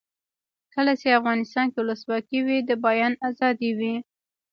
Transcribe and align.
کله 0.73 0.93
چې 1.01 1.17
افغانستان 1.19 1.65
کې 1.71 1.77
ولسواکي 1.81 2.39
وي 2.45 2.57
د 2.69 2.71
بیان 2.85 3.13
آزادي 3.29 3.71
وي. 3.79 3.95